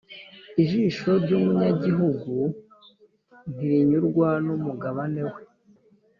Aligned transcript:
Ijisho 0.63 1.09
ry’umunyabugugu 1.23 2.37
ntirinyurwa 3.53 4.29
n’umugabane 4.45 5.23
we, 5.31 5.41